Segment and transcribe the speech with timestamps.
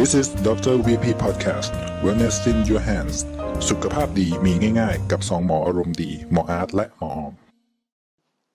[0.00, 0.76] This is Dr.
[0.86, 1.72] VP Podcast
[2.04, 3.16] Wellness in Your Hands
[3.68, 7.32] สุขภาพดีมีง่าย ๆ กับสองหมออารมณ์ดี หมออาร์ตและหมอออม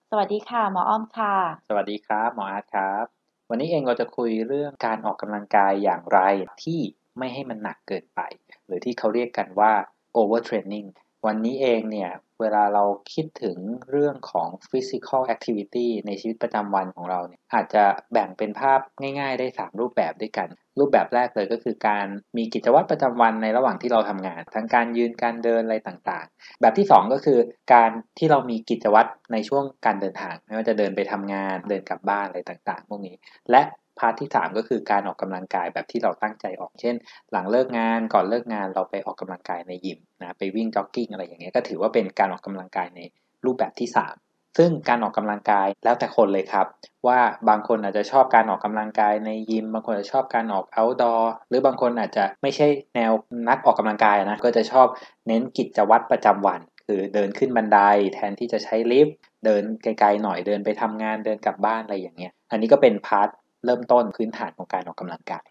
[0.09, 1.35] สวัสดีค่ะหมออ้อมค่ะ
[1.69, 3.05] สวัสดีครับ หมออาร์ตครับ
[3.49, 6.19] วันนี้เองเราจะคุยเรื่องการออกกำลังกายอย่างไร
[6.63, 6.79] ที่
[7.17, 8.21] ไม่ให้มันหนักเกินไป
[8.65, 9.73] หรือที่เขาเรียกกันว่า
[10.19, 10.87] overtraining
[11.25, 12.11] วันนี้เองเนี่ย
[12.41, 12.83] เวลาเรา
[13.13, 13.57] คิดถึง
[13.89, 20.49] เรื่องของ physical activity ในชีวิตประจำวันของเราเนี่ยอาจจะแบ่งเป็นภาพง่ายๆ ได้ 3 รูปแบบด้วยกัน
[20.79, 27.39] รูปแบบแรกเลยก็คือการมีกิจวัตรประจำวันในระหว่างที่เราทำงาน ทั้งการยืนการเดินอะไรต่างๆ แบบที่ 2 ก็คือ
[27.73, 33.15] การที่เรามีกิจวัตรในช่วงการเดินทางไม่ว่าจะเดินไปทำงานเดินกลับบ้านอะไรต่างๆ พวกนี้
[33.51, 33.61] และ
[34.01, 36.95] part ที่ 3 ก็คือการออกกำลังกายแบบที่เราตั้งใจออกเช่น
[37.31, 42.99] หลังเลิกงานก่อนเลิกงานเราไปออกกำลังกายในยิมนะไปวิ่งจ็อกกิ้งอะไรอย่างเงี้ยก็ถือว่าเป็นการออกกำลังกายใน
[43.45, 46.67] รูปแบบที่ 3ซึ่งการออกกำลังกายแล้วแต่คนเลยครับ
[47.07, 47.19] ว่า
[47.49, 53.11] บางคนอาจจะชอบการออกกำลังกายในยิม บางคนอาจจะชอบการออก outdoor หรือบางคนอาจจะไม่ใช่แนว
[53.49, 54.87] นักออกกำลังกายนะก็จะชอบ
[55.27, 57.79] เน้นกิจวัตรประจำวัน คือเดินขึ้นบันได
[58.13, 63.29] แทนที่จะใช้ลิฟต์เดินไกลๆหน่อยเดินไปทำงานเดินกลับบ้านอะไรอย่างเงี้ยอันนี้ก็เป็นพาร์ท
[63.65, 65.45] เริ่มต้นพื้นฐานของการออกกำลังกาย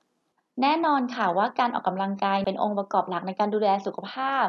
[0.63, 4.47] แน่นอนค่ะว่าการออกกำลังกายเป็นองค์ประกอบหลักในการดูแลสุขภาพ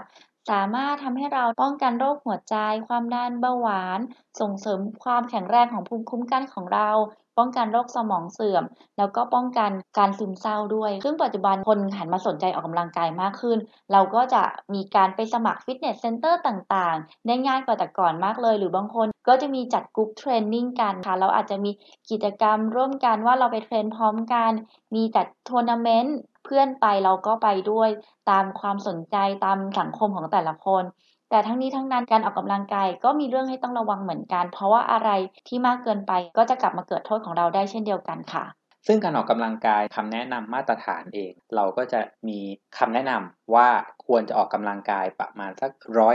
[0.49, 2.55] สามารถทำให้เราป้องกันโรคหัวใจ
[2.87, 3.99] ความดันเบาหวาน
[4.39, 6.89] ส่งเสริมความแข็งแรงของภูมิคุ้มกันของเรา
[7.37, 8.63] ป้องกันโรคสมองเสื่อม
[8.97, 13.57] แล้วก็ป้องกันการซึมเศร้าด้วย ซึ่งปัจจุบันคนหันมาสนใจออกกำลังกายมากขึ้น
[13.91, 21.71] เราก็จะมีการไปสมัคร fitness center ต่างๆ ได้ง่ายกว่าแต่ก่อนมากเลย หรือบางคนก็จะมีจัด group training กันค่ะ เราอาจจะมี
[22.09, 24.51] กิจกรรมร่วมกันว่าเราไป train พร้อมกัน
[24.95, 27.89] มีจัดทัวร์นาเมนต์ เพื่อนไปเราก็ไปด้วย
[28.29, 30.83] ตามความสนใจตามสังคมของแต่ละคน
[31.29, 35.09] แต่ทั้งนี้ทั้งนั้นการออกกำลังกายก็มีเรื่องให้ต้องระวังเหมือนกัน เพราะว่าอะไร
[35.47, 38.43] ที่มากเกินไปก็จะกลับมาเกิดโทษของเราได้เช่นเดียวกันค่ะ
[38.87, 42.39] ซึ่งการออกกำลังกายคำแนะนำมาตรฐานเอง เราก็จะมี
[42.77, 43.69] คำแนะนำว่า
[44.07, 45.71] ควรจะออกกำลังกายประมาณสัก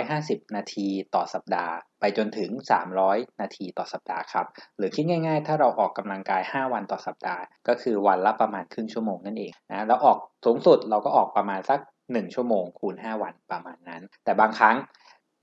[0.07, 2.51] 150 นาทีต่อสัปดาห์ ไปจนถึง
[2.97, 4.47] 300 นาทีต่อสัปดาห์ครับ
[4.79, 14.77] หรือคิดง่าย ๆ ถ้าเราออกกำลังกาย 5 วันต่อสัปดาห์ ก็คือวันละประมาณครึ่งชั่วโมงนั่นเองนะแล้วออกสูงสุดเราก็ออกประมาณสัก 1 ชั่วโมง คูณ 5 วันประมาณนั้น แต่บางครั้ง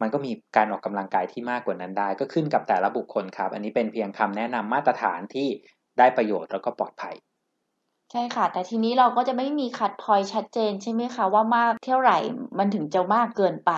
[0.02, 5.50] มันก็มีการออกกำลังกายที่มากกว่านั้นได้ ก็ขึ้นกับแต่ละบุคคลครับ อันนี้เป็นเพียงคำแนะนำมาตรฐานที่
[5.98, 7.16] ได้ประโยชน์แล้วก็ปลอดภัย
[8.12, 12.18] ใช่ค่ะ แต่ทีนี้เราก็จะไม่มีคัดพอยชัดเจนใช่ไหมคะว่ามากเท่าไหร่
[12.58, 13.72] มันถึงจะมากเกินไป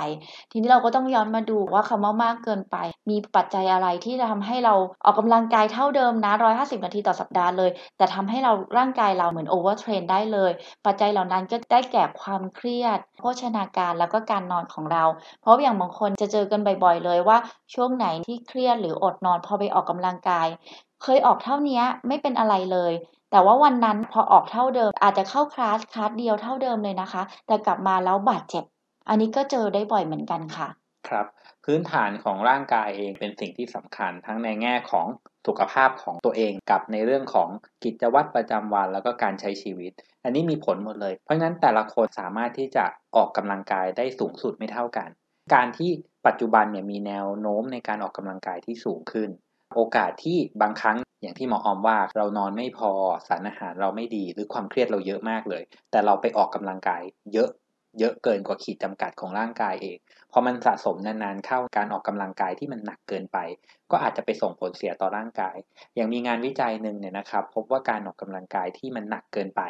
[0.52, 2.76] ทีนี้เราก็ต้องย้อนมาดูว่าคำว่ามากเกินไป
[3.10, 4.74] มีปัจจัยอะไรที่จะทำให้เรา
[5.06, 10.52] ออกกำลังกายเท่าเดิมนะ150นาทีต่อสัปดาห์เลย แต่ทำให้เราร่างกายเราเหมือน overtrain ได้เลย
[10.86, 15.04] ปัจจัยเหล่านั้นก็ได้แก่ความเครียด โภชนาการแล้วก็การนอนของเรา
[15.42, 17.38] เพราะอย่างบางคนจะเจอกันบ่อยๆเลยว่า
[17.74, 20.48] ช่วงไหนที่เครียดหรืออดนอนพอไปออกกำลังกาย
[21.04, 22.94] เคยออกเท่านี้ไม่เป็นอะไรเลย
[23.32, 28.64] แต่ว่าวันนั้นพอออกเท่าเดิม อาจจะเข้า class class เดียวเท่าเดิมเลยนะคะ แต่กลับมาแล้วบาดเจ็บ
[29.10, 30.68] อันนี้ก็เจอได้บ่อยเหมือนกันค่ะ
[31.08, 31.26] ครับ
[31.66, 35.08] พื้นฐานของร่างกายเองเป็นสิ่งที่สำคัญทั้งในแง่ของ
[35.48, 37.50] สุขภาพของตัวเองกับในเรื่องของ
[37.84, 39.92] กิจวัตรประจำวันแล้วก็การใช้ชีวิต
[40.24, 42.86] อันนี้มีผลหมดเลย เพราะฉะนั้นแต่ละคนสามารถที่จะ
[43.16, 45.10] ออกกำลังกายได้สูงสุดไม่เท่ากัน
[45.54, 45.90] การที่
[46.28, 49.30] ปัจจุบันเนี่ยมีแนวโน้มในการออกกำลังกายที่สูงขึ้น
[49.74, 52.92] โอกาสที่บางครั้งอย่างที่หมออมว่าเรานอนไม่พอ
[53.28, 57.02] สารอาหารเราไม่ดีหรือความเครียดเราเยอะมากเลย แต่เราไปออกกำลังกาย
[57.34, 57.50] เยอะ
[58.00, 59.98] เยอะเกินกว่าขีดจำกัดของร่างกายเอง
[60.32, 63.38] พอมันสะสมนานๆ เข้าการออกกำลังกายที่มันหนักเกินไป
[63.92, 65.56] ก็อาจจะไปส่งผลเสียต่อร่างกาย
[65.96, 69.62] อย่างมีงานวิจัยหนึ่งเนี่ยนะครับ พบว่าการออกกำลังกายที่มันหนักเกินไป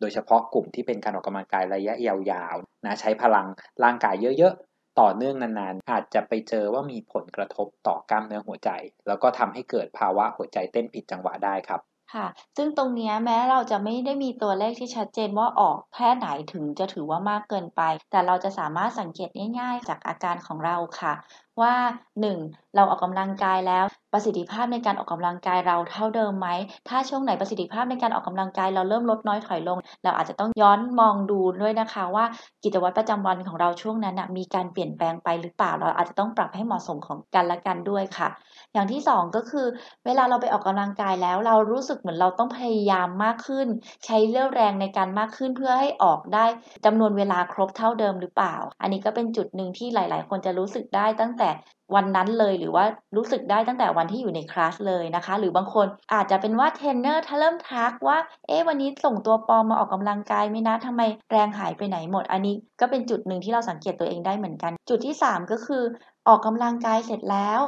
[0.00, 3.46] โดยเฉพาะกลุ่มที่เป็นการออกกำลังกายระยะยาวๆนะใช้พลัง
[3.84, 4.54] ร่างกายเยอะ
[5.00, 8.70] ต่อเนื่องนานๆ อาจจะไปเจอว่ามีผลกระทบต่อกล้ามเนื้อหัวใจ
[9.06, 11.80] แล้วก็ทำให้เกิดภาวะหัวใจเต้นผิดจังหวะได้ครับ
[12.14, 21.14] ค่ะ ซึ่งตรงนี้แม้เราจะไม่ได้มีตัวเลขที่ชัดเจนว่าออกแค่ไหนถึงจะถือว่ามากเกินไป แต่เราจะสามารถสังเกตง่ายๆ จากอาการของเราค่ะ
[21.62, 21.74] ว่า
[22.20, 22.38] 1.
[22.76, 26.48] เราออกกำลังกายแล้วประสิทธิภาพในการออกกำลังกายเราเท่าเดิมไหม
[26.88, 32.24] ถ้าช่วงไหนประสิทธิภาพในการออกกำลังกายเราเริ่มลดน้อยถอยลง เราอาจจะต้องย้อนมองดูด้วยนะคะว่า
[32.64, 38.28] กิจวัตรประจำวันของเราช่วงนั้นนะมีการเปลี่ยนแปลงไปหรือเปล่า เราอาจจะต้องปรับให้เหมาะสมของกันและกันด้วยค่ะ
[38.72, 39.66] อย่างที่ 2 ก็คือ
[40.06, 43.66] เวลาเราไปออกกำลังกายแล้ว เรารู้สึกเหมือนเราต้องพยายามมากขึ้น
[44.04, 46.46] ใช้เรี่ยวแรงในการมากขึ้นเพื่อให้ออกได้
[46.84, 51.49] จำนวนเวลาครบเท่าเดิมหรือเปล่า อันนี้ก็เป็นจุดหนึ่งที่หลาย ๆ คนจะรู้สึกได้ตั้งแต่
[51.94, 52.84] วันนั้นเลยหรือว่า
[53.16, 65.82] รู้สึกได้ตั้งแต่วันที่อยู่ในคลาสเลยนะคะ หรือบางคนอาจจะเป็นว่าเทรนเนอร์ถ้าเริ่มทักว่า เอ๊ะวันนี้ส่งตัวปลอมมาออกกำลังกายไหมนะทำไมแรงหายไปไหนหมด อันนี้ก็เป็นจุดหนึ่งที่เราสังเกตตัวเองได้เหมือนกัน จุดที่ 3 ก็คือ
[66.28, 67.60] ออกกำลังกายเสร็จแล้ว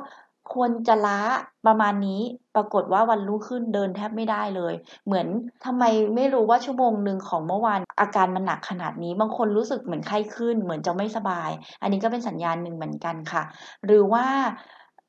[0.53, 1.19] ควรจะล้า
[1.67, 2.21] ประมาณนี้
[2.55, 4.75] ปรากฏว่าวันรุ่งขึ้นเดินแทบไม่ได้เลย
[5.07, 5.27] เหมือน
[5.65, 5.85] ทำไม
[6.17, 11.51] ไม่รู้ว่าชั่วโมงหนึ่งของเมื่อวานอาการมันหนักขนาดนี้ บางคนรู้สึกเหมือนไข้ขึ้น เหมือนจะไม่สบาย
[11.81, 13.43] อันนี้ก็เป็นสัญญาณหนึ่งเหมือนกันค่ะ
[13.87, 14.27] หรือว่า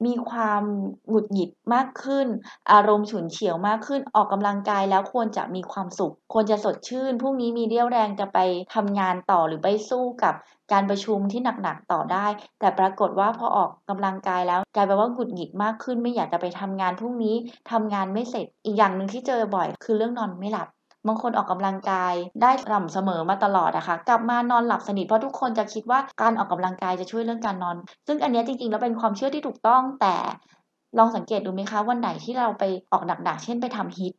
[0.06, 0.63] มีความ
[1.10, 2.28] หงุดหงิดมากขึ้น
[2.72, 8.40] อารมณ์ฉุนเฉียวมากขึ้น ออกกำลังกายแล้วควรจะมีความสุข ควรจะสดชื่น พรุ่งนี้มีเรี่ยวแรงจะไป
[8.75, 10.34] ทำงานต่อหรือไปสู้กับ
[10.72, 12.28] การประชุมที่หนักๆต่อได้
[12.60, 17.36] แต่ปรากฏว่าพอออกกำลังกายแล้วกลายเป็นว่าหงุดหงิดมากขึ้น ไม่อยากจะไปทำงานพรุ่งนี้
[17.72, 20.68] ทำงานไม่เสร็จ อีกอย่างหนึ่งที่เจอบ่อย คือเรื่องนอนไม่หลับ
[21.07, 27.75] บางคนออกกำลังกายได้สม่ำเสมอมาตลอดอะคะกลับมานอนหลับสนิทเพราะทุกคนจะคิดว่าการออกกำลังกายจะช่วยเรื่องการนอน
[28.07, 30.15] ซึ่งอันนี้จริงๆแล้วเป็นความเชื่อที่ถูกต้องแต่
[30.97, 34.13] ลองสังเกตดูไหมคะวันไหนที่เราไปออกหนักๆเช่นไปทำฮิต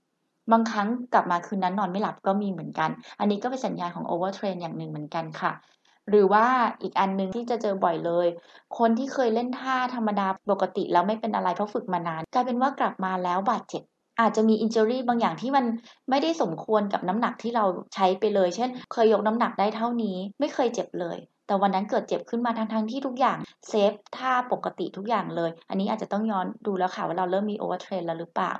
[0.52, 5.52] บางครั้งกลับมาคืนนั้นนอนไม่หลับก็มีเหมือนกัน อันนี้ก็เป็นสัญญาณของ overtrain อย่างหนึ่งเหมือนกันค่ะ
[6.10, 6.46] หรือว่า
[6.82, 8.26] อีกอันหนึ่งที่จะเจอบ่อยเลย
[8.78, 13.82] คนที่เคยเล่นท่าธรรมดาปกติแล้วไม่เป็นอะไรเพราะฝึกมานาน กลายเป็นว่ากลับมาแล้วบาดเจ็บ
[14.20, 15.64] อาจจะมี injury บางอย่างที่มัน
[16.10, 17.64] ไม่ได้สมควรกับน้ำหนักที่เรา
[17.94, 23.38] ใช้ไปเลย เช่น เคยยกน้ำหนักได้เท่านี้ ไม่เคยเจ็บเลย แต่วันนั้นเกิดเจ็บขึ้นมาทั้งทั้งที่ทุกอย่าง
[23.68, 28.52] safe ท่าปกติทุกอย่างเลย อันนี้อาจจะต้องย้อนดูแล้วค่ะว่าเราเริ่มมี overtrain แล้วหรือเปล่า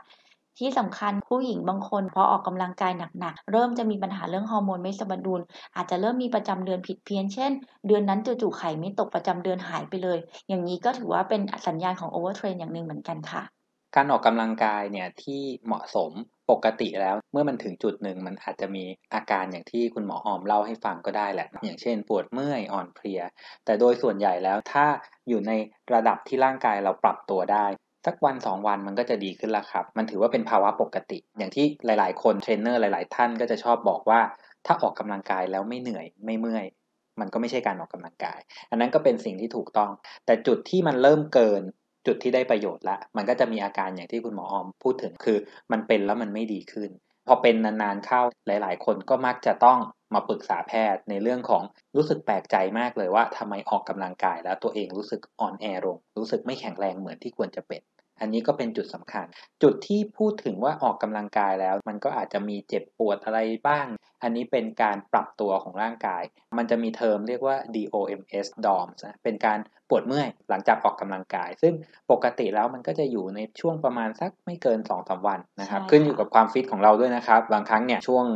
[0.59, 5.41] ที่สำคัญผู้หญิงบางคนพอออกกำลังกายหนักๆ เริ่มจะมีปัญหาเรื่องฮอร์โมนไม่สมดุล
[5.77, 7.53] อาจจะเริ่มมีประจำเดือนผิดเพี้ยน เช่น
[7.87, 10.19] เดือนนั้นจู่ๆไข่ไม่ตกประจำเดือนหายไปเลย
[10.49, 13.64] อย่างนี้ก็ถือว่าเป็นสัญญาณของ overtrain อย่างหนึ่งเหมือนกันค่ะ
[13.97, 16.13] การออกกำลังกายเนี่ยที่เหมาะสม
[16.51, 23.21] ปกติแล้วเมื่อมันถึงจุดหนึ่งมันอาจจะมีอาการอย่างที่คุณหมอออมเล่าให้ฟังก็ได้แหละ อย่างเช่น ปวดเมื่อยอ่อนเพลีย
[23.65, 24.85] แต่โดยส่วนใหญ่แล้วถ้า
[25.29, 25.53] อยู่ใน
[25.95, 27.67] ระดับที่ร่างกายเราปรับตัวได้
[28.07, 34.21] สักวันสองวันมันก็จะดีขึ้นแล้วครับ มันถือว่าเป็นภาวะปกติ อย่างที่หลาย ๆ คนเทรนเนอร์หลาย ๆ ท่านก็จะชอบบอกว่า
[34.67, 36.67] ถ้าออกกำลังกายแล้วไม่เหนื่อยไม่เมื่อย
[37.21, 39.91] มันก็ไม่ใช่การออกกำลังกาย อันนั้นก็เป็นสิ่งที่ถูกต้อง
[40.27, 41.63] แต่จุดที่มันเริ่มเกิน
[42.07, 45.39] จุดที่ได้ประโยชน์ละ มันก็จะมีอาการอย่างที่คุณหมอออมพูดถึงคือ
[45.73, 46.91] มันเป็นแล้วมันไม่ดีขึ้น
[47.27, 49.79] พอเป็นนานๆเข้าหลาย ๆ คนก็มักจะต้อง
[50.15, 51.63] มาปรึกษาแพทย์ในเรื่องของ
[51.97, 57.81] รู้สึกแปลกใจมากเลยว่าทำไมออกกำลังกายแล้วตัวเองรู้สึกอ่อนแอลงรู้สึกไม่แข็งแรงเหมือนที่ควรจะเป็น
[58.21, 59.27] อันนี้ก็เป็นจุดสำคัญ
[59.63, 63.39] จุดที่พูดถึงว่าออกกำลังกายแล้ว มันก็อาจจะมีเจ็บปวดอะไร
[63.69, 63.87] บ้าง
[64.23, 66.23] อันนี้เป็นการปรับตัวของร่างกาย
[66.59, 69.59] มันจะมีเทอมเรียกว่า DOMS DOMS นะเป็นการ
[69.89, 71.75] ปวดเมื่อยหลังจากออกกำลังกาย ซึ่ง
[72.11, 78.27] ปกติแล้วมันก็จะอยู่ในช่วงประมาณสักไม่เกิน2อสวันนะครับ ขึ้นอยู่กับความฟิตของเราด้วยนะครับ บางครั้งเนี่ยช่วง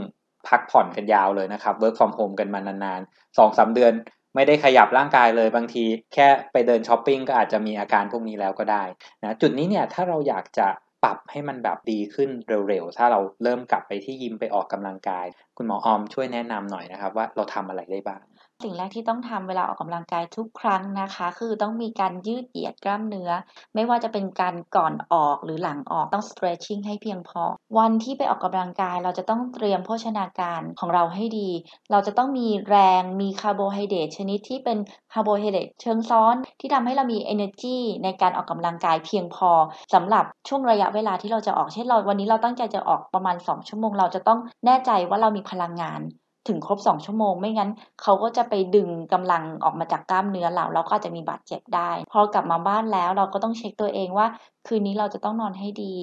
[0.48, 3.92] พักผ่อนกันยาวเลยนะครับ work from home กันมานานๆสองสาเดือน
[4.34, 5.84] ไม่ได้ขยับร่างกายเลยบางที
[6.14, 8.84] แค่ไปเดินช้อปปิ้งก็อาจจะมีอาการพวกนี้แล้วก็ได้
[9.24, 10.68] นะจุดนี้เนี่ยถ้าเราอยากจะ
[11.04, 12.30] ปรับให้มันแบบดีขึ้น
[12.68, 15.26] เร็วๆ ถ้าเราเริ่มกลับไปที่ยิมไปออกกำลังกาย
[15.56, 18.22] คุณหมอออมช่วยแนะนำหน่อยนะครับว่าเราทำอะไรได้บ้าง
[18.64, 23.30] สิ่งแรกที่ต้องทำเวลาออกกำลังกายทุกครั้งนะคะ คือต้องมีการยืดเหยียดกล้ามเนื้อ
[23.74, 27.42] ไม่ว่าจะเป็นการก่อนออกหรือหลังออกต้อง stretching ให้เพียงพอ
[27.78, 31.50] วันที่ไปออกกำลังกายเราจะต้องเตรียมโภชนาการของเราให้ดี
[31.90, 34.78] เราจะต้องมีแรงมีคาร์โบไฮเดรตชนิดที่เป็น
[35.12, 39.50] คาร์โบไฮเดรตเชิงซ้อนที่ทำให้เรามี energy ในการออกกำลังกายเพียงพอ
[39.94, 46.02] สำหรับช่วงระยะเวลาที่เราจะออกเช่นเราวันนี้เราตั้งใจจะออกประมาณ 2 ชั่วโมง เราจะต้องแน่ใจว่าเรามีพลังงาน
[46.48, 47.70] ถึงครบ 2 ชั่วโมง ไม่งั้น
[48.02, 54.26] เขาก็จะไปดึงกำลังออกมาจากกล้ามเนื้อเราเราก็จะมีบาดเจ็บได้ พอกลับมาบ้านแล้วเราก็ต้องเช็คตัวเองว่า
[54.66, 55.94] คืนนี้เราจะต้องนอนให้ดี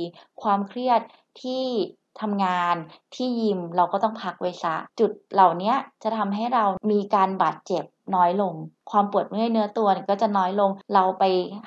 [0.41, 1.01] ความเครียด
[1.41, 1.63] ที่
[2.21, 2.75] ทำงาน
[3.15, 7.83] ที่ยิมเราก็ต้องพักไว้ซะ จุดเหล่านี้จะทำให้เรามีการบาดเจ็บ
[8.15, 8.53] น้อยลง
[8.91, 11.23] ความปวดเมื่อยเนื้อตัวก็จะน้อยลง เราไป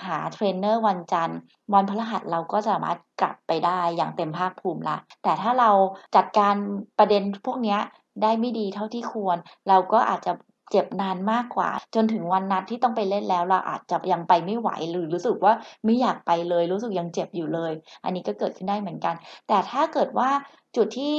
[0.06, 1.38] หาเทรนเนอร์วันจันทร์
[1.74, 5.70] วันพฤหัสเราก็สามารถกลับไปได้อย่างเต็มภาคภูมิละ แต่ถ้าเรา
[6.16, 6.54] จัดการ
[6.98, 7.76] ประเด็นพวกนี้
[8.22, 9.36] ได้ไม่ดีเท่าที่ควร
[9.68, 10.32] เราก็อาจจะ
[10.72, 15.52] เจ็บนานมากกว่า จนถึงวันนัดที่ต้องไปเล่นแล้วเราอาจจะยังไปไม่ไหวหรือรู้สึกว่า
[15.84, 17.72] ไม่อยากไปเลยรู้สึกยังเจ็บอยู่เลย
[18.04, 19.14] อันนี้ก็เกิดขึ้นได้เหมือนกัน
[19.48, 20.30] แต่ถ้าเกิดว่า
[20.76, 21.14] จุดที่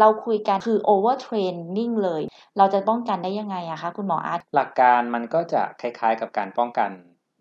[0.00, 2.22] เราคุยกันคือ over training เลย
[2.58, 6.90] เราจะป้องกันได้ยังไงอะคะ คุณหมออาร์ตหลักการมันก็จะคล้ายๆกับการป้องกัน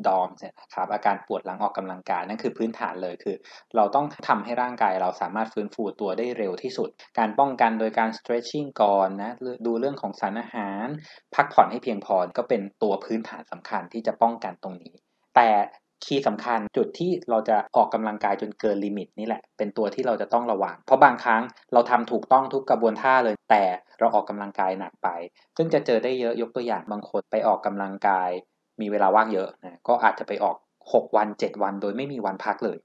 [0.08, 3.36] ดอมนะครับอาการปวดหลังออกกำลังกายนั่นคือพื้นฐานเลยคือ
[3.76, 6.90] เราต้องทำให้ร่างกายเราสามารถฟื้นฟูตัวได้เร็วที่สุด
[7.20, 9.32] การป้องกันโดยการ stretching ก่อนนะ
[9.66, 10.88] ดูเรื่องของสารอาหาร
[11.36, 14.94] พักผ่อนให้เพียงพอก็เป็นตัวพื้นฐานสำคัญที่จะป้องกันตรงนี้
[15.38, 15.50] แต่
[16.06, 21.44] key สำคัญจุดที่เราจะออกกำลังกายจนเกิน limit นี่แหละ เป็นตัวที่เราจะต้องระวัง เพราะบางครั้ง
[21.74, 23.64] เราทำถูกต้องทุกกระบวนท่าเลย แต่
[24.00, 25.10] เราออกกำลังกายหนักไป
[25.58, 28.30] ซึ่งจะเจอได้เยอะยกตัวอย่างบางคนไปออกกำลังกาย
[28.82, 32.78] มีเวลาว่างเยอะนะก็อาจจะไปออก 6 วัน 7 วันโดยไม่มีวันพักเลย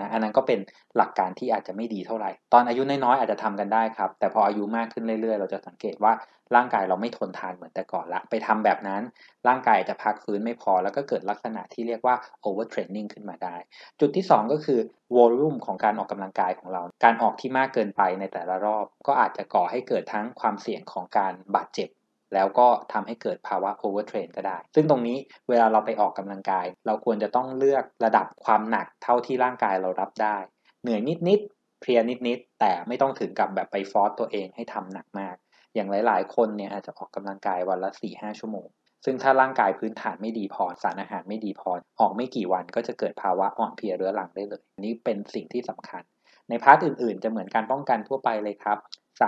[0.00, 0.60] นะอันนั้นก็เป็น
[0.96, 6.12] หลักการที่อาจจะไม่ดีเท่าไหร่ ตอนอายุน้อยๆอาจจะทำกันได้ครับ แต่พออายุมากขึ้นเรื่อยๆ เราจะสังเกตว่า
[6.56, 9.02] ร่างกายเราไม่ทนทานเหมือนแต่ก่อนละ ไปทำแบบนั้น
[9.48, 12.14] ร่างกายจะพักฟื้นไม่พอ แล้วก็เกิดลักษณะที่เรียกว่า
[12.46, 13.56] overtraining ขึ้นมาได้
[14.00, 14.80] จุดที่ 2 ก็คือ
[15.16, 21.88] volume ของการออกกำลังกายของเรา การออกที่มากเกินไปในแต่ละรอบ ก็อาจจะก่อให้เกิดทั้งความเสี่ยงของการบาดเจ็บ
[22.34, 30.36] แล้วก็ทำให้เกิดภาวะ overtrain ก็ได้ ซึ่งตรงนี้เวลาเราไปออกกำลังกาย เราควรจะต้องเลือกระดับความหนักเท่าที่ร่างกายเรารับได้
[30.82, 35.36] เหนื่อยนิดๆเพลียนิดๆแต่ไม่ต้องถึงกับแบบไปฟอร์สตัวเองให้ทำหนักมาก
[35.74, 38.66] อย่างหลาย ๆ คนเนี่ยอาจจะออกกำลังกายวันละ 4-5 ชั่วโมง
[39.04, 41.70] ซึ่งถ้าร่างกายพื้นฐานไม่ดีพอสารอาหารไม่ดีพอ
[42.00, 46.02] ออกไม่กี่วันก็จะเกิดภาวะอ่อนเพลียเรื้อรังได้เลย นี่เป็นสิ่งที่สำคัญ
[46.48, 48.78] ใน part อื่นๆ จะเหมือนการป้องกันทั่วไปเลยครับ ส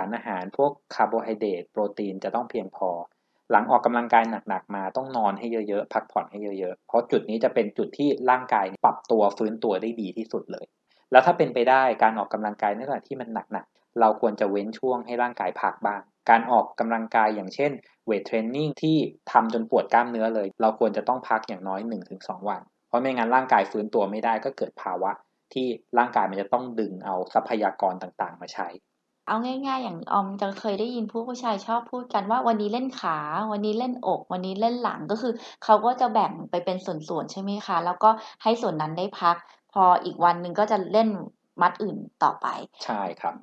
[0.01, 2.89] ารอาหารพวกคาร์โบไฮเดรตโปรตีนจะต้องเพียงพอ
[3.51, 10.65] หลังออกกำลังกายหนักๆมาต้องนอนให้เยอะๆ พักผ่อนให้เยอะๆ เพราะจุดนี้จะเป็นจุดที่ร่างกายปรับตัวฟื้นตัวได้ดีที่สุดเลย
[11.11, 17.71] แล้วถ้าเป็นไปได้การออกกำลังกายในขณะที่มันหนักๆ เราควรจะเว้นช่วงให้ร่างกายพักบ้าง การออกกำลังกายอย่างเช่น
[18.07, 18.97] เวทเทรนนิ่งที่
[19.31, 21.81] ทำจนปวดกล้ามเนื้อเลย เราควรจะต้องพักอย่างน้อย
[22.13, 25.11] 1-2 วัน เพราะไม่งั้นร่างกายฟื้นตัวไม่ได้ก็เกิดภาวะ
[25.53, 28.67] ที่ร่างกายมันจะต้องดึงเอาทรัพยากรต่างๆ มาใช้
[29.27, 33.17] เอาง่าย ๆ อย่างออมจะเคยได้ยินผู้ผู้ชายชอบพูดกันว่า วันนี้เล่นขา
[33.51, 38.09] วันนี้เล่นอก วันนี้เล่นหลัง ก็คือเขาก็จะแบ่งไปเป็นส่วน ๆ ใช่ไหมคะ แล้วก็
[38.43, 39.35] ให้ส่วนนั้นได้พัก
[39.73, 41.09] พออีกวันหนึ่งก็จะเล่น
[41.61, 42.47] มัดอื่นต่อไป
[42.85, 43.35] ใช่ครับ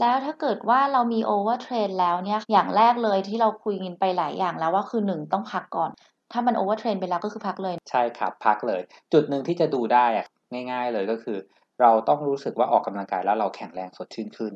[0.00, 5.90] แล้วถ้าเกิดว่าเรามี overtrain แล้วเนี่ย อย่างแรกเลยที่เราคุยกันไปหลายอย่างแล้วว่าคือหนึ่งต้องพักก่อน
[6.32, 8.80] ถ้ามัน overtrain ไปแล้วก็คือพักเลย ใช่ครับ พักเลย
[9.12, 10.26] จุดหนึ่งที่จะดูได้อะ
[10.70, 11.38] ง่าย ๆ เลยก็คือ
[11.80, 14.52] เราต้องรู้สึกว่าออกกำลังกายแล้วเราแข็งแรงสดชื่นขึ้น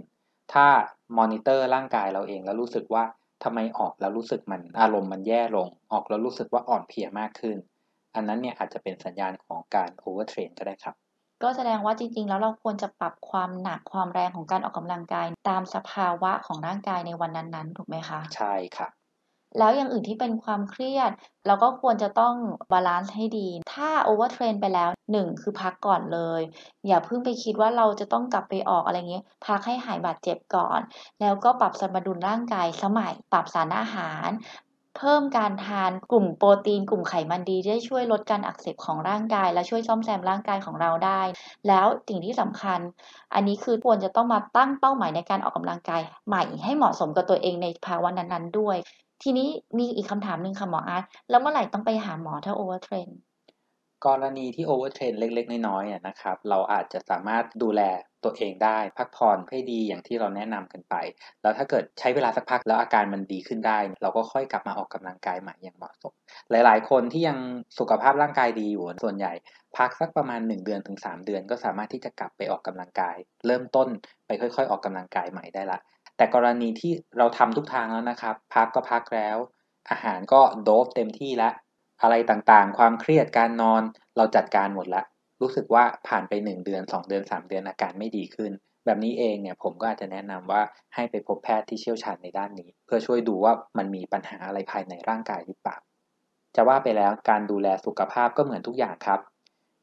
[0.53, 0.67] ถ้า
[1.19, 3.05] มอนิเตอร์ร่างกายเราเองแล้วรู้สึกว่า
[3.45, 7.57] ทำไมออกแล้วรู้สึกมันอารมณ์มันแย่ลง ออกแล้วรู้สึกว่าอ่อนเพลียมากขึ้น
[8.15, 10.97] อันนั้นเนี่ยอาจจะเป็นสัญญาณของการ overtrain ก็ได้ครับ
[11.43, 18.93] ก็แสดงว่าจริง ๆ แล้วเราควรจะปรับความหนักความแรงของการออกกำลังกาย ตามสภาวะของร่างกายในวันนั้นๆ ถูกไหมคะ ใช่ครับ
[19.59, 21.11] แล้วอย่างอื่นที่เป็นความเครียด
[21.47, 22.35] เราก็ควรจะต้อง
[22.73, 26.41] balance ให้ดี ถ้า overtrain ไปแล้วหนึ่งคือพักก่อนเลย
[26.87, 30.81] อย่าเพิ่งไปคิดว่าเราจะต้องกลับไปออกอะไรเงี้ยพักให้หายบาดเจ็บก่อน
[31.21, 34.29] แล้วก็ปรับสมดุลร่างกายใหม่ปรับสารอาหาร
[34.97, 41.23] เพิ่มการทานกลุ่มโปรตีน กลุ่มไขมันดีได้ช่วยลดการอักเสบของร่างกาย และช่วยซ่อมแซมร่างกายของเราได้
[41.69, 42.81] แล้วสิ่งที่สำคัญ
[43.35, 48.77] อันนี้คือควรจะต้องมาตั้งเป้าหมายในการออกกำลังกายใหม่ให้เหมาะสมกับตัวเองในภาวะนั้นๆด้วย
[49.23, 49.49] ทีนี้
[49.79, 53.09] มีอีกคำถามหนึ่งค่ะหมออาร์ตแล้วเมื่อไหร่ต้องไปหาหมอถ้าโอเวอร์เทรน
[54.05, 57.83] กรณีที่ overtrain เล็กๆ น้อยๆนะครับ เราอาจจะสามารถดูแล
[58.25, 60.95] ตัวเองได้ พักผ่อนให้ดีอย่างที่เราแนะนำกันไป
[61.43, 66.13] แล้วถ้าเกิดใช้เวลาสักพักแล้วอาการมันดีขึ้นได้ เราก็ค่อยกลับมาออกกำลังกายใหม่อย่างเหมาะสม
[66.51, 67.39] หลายๆ คนที่ยัง
[67.79, 69.33] สุขภาพร่างกายดีอยู่ส่วนใหญ่
[69.77, 73.89] พักสักประมาณ 1 เดือนถึง 3 เดือน ก็สามารถที่จะกลับไปออกกำลังกาย เริ่มต้น
[74.27, 75.79] ไปค่อย ๆ ออกกำลังกายใหม่ได้ละ
[76.17, 79.37] แต่กรณีที่เราทำทุกทางแล้วนะครับ พักก็พักแล้ว
[79.91, 81.53] อาหารก็โดบเต็มที่แล้ว
[82.03, 83.83] อะไรต่างๆ ความเครียดการนอน
[84.17, 85.03] เราจัดการหมดละ
[85.41, 88.53] รู้สึกว่าผ่านไป 1 เดือน 2 เดือน 3 เดือนอาการไม่ดีขึ้น
[88.85, 90.63] แบบนี้เองเนี่ยผมก็อาจจะแนะนำว่า
[90.95, 95.77] ให้ไปพบแพทย์ที่เชี่ยวชาญในด้านนี้ เพื่อช่วยดูว่ามันมีปัญหาอะไรภายในร่างกายหรือเปล่า
[96.57, 99.21] จะว่าไปแล้วการดูแลสุขภาพก็เหมือนทุกอย่างครับ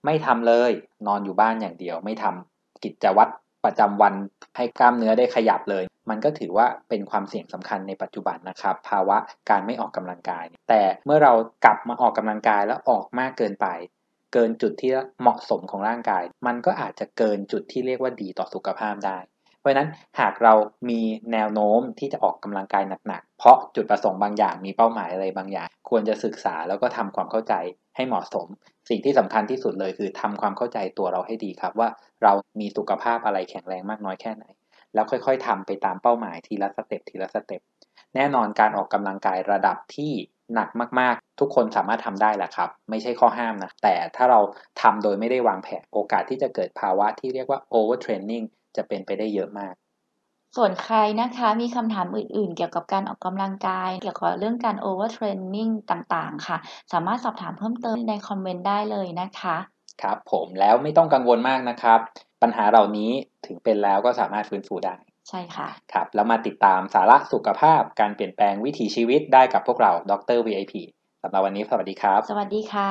[0.05, 0.72] ไม่ทำเลย
[1.08, 3.34] นอนอยู่บ้านอย่างเดียว ไม่ทำกิจวัตร
[3.65, 4.13] ประจำวัน
[4.58, 9.17] ให้กล้ามเนื้อได้ขยับเลย มันก็ถือว่าเป็นความเสี่ยงสำคัญในปัจจุบันนะครับ ภาวะ
[9.50, 11.33] การไม่ออกกำลังกาย แต่เมื่อเรา
[11.65, 13.67] กลับมาออกกำลังกายแล้วออกมากเกินไป
[14.33, 14.91] เกินจุดที่
[15.22, 19.17] เหมาะสมของร่างกาย มันก็อาจจะเกินจุดที่เรียกว่าดีต่อสุขภาพได้
[19.60, 20.53] เพราะนั้นหากเรา
[20.89, 21.01] มี
[21.33, 27.53] แนวโน้มที่จะออกกำลังกายหนักๆ เพราะจุดประสงค์บางอย่างมีเป้าหมายอะไรบางอย่าง ควรจะศึกษาแล้วก็ทำความเข้าใจ
[27.95, 28.48] ให้เหมาะสม
[28.89, 31.89] สิ่งที่สำคัญที่สุดเลยคือทำความเข้าใจตัวเราให้ดีครับว่า
[32.24, 34.45] เรามีสุขภาพอะไรแข็งแรงมากน้อยแค่ไหน
[34.93, 37.62] แล้วค่อยๆทำไปตามเป้าหมายทีละ step ทีละ step
[38.15, 40.12] แน่นอนการออกกำลังกายระดับที่
[40.53, 40.69] หนัก
[41.00, 44.39] มากๆ ทุกคนสามารถทำได้แหละครับ ไม่ใช่ข้อห้ามนะ แต่ถ้าเรา
[44.81, 48.45] ทำโดยไม่ได้วางแผนโอกาสที่จะเกิดภาวะที่เรียกว่า overtraining
[48.75, 49.73] จะเป็นไปได้เยอะมาก
[50.57, 56.57] ส่วนใครนะคะมีคำถามอื่นๆ เกี่ยวกับการออกกำลังกาย เกี่ยวกับเรื่องการ overtraining ต่างๆ ค่ะ
[56.93, 59.57] สามารถสอบถามเพิ่มเติมในคอมเมนต์ได้เลยนะคะ
[60.01, 62.00] ครับผมแล้วไม่ต้องกังวลมากนะครับ
[62.41, 63.12] ปัญหาเหล่านี้
[63.47, 64.95] ถึงเป็นแล้วก็สามารถฟื้นฟูได้
[65.29, 70.73] ใช่ค่ะครับแล้วมาติดตามสาระสุขภาพการเปลี่ยนแปลงวิถีชีวิตได้กับพวกเราดร VIP
[71.21, 72.89] สำหรับวันนี้สวัสดีครับ สวัสดีค่ะ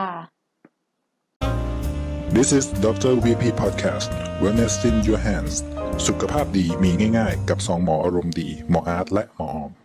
[2.36, 3.12] This is Dr.
[3.24, 4.08] VP Podcast
[4.42, 5.54] Wellness in Your Hands
[6.06, 9.81] สุขภาพดีมีง่ายๆ กับสองหมออารมณ์ดี หมออาร์ตและหมอออม